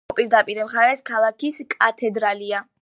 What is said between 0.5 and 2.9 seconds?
მხარეს ქალაქის კათედრალია.